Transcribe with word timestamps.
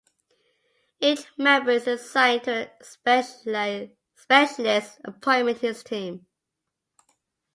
Each 0.99 1.27
member 1.37 1.69
is 1.69 1.85
assigned 1.87 2.45
to 2.45 2.71
a 3.05 3.91
specialist 4.15 4.99
appointment 5.05 5.61
in 5.63 5.67
his 5.69 5.83
team. 5.83 6.25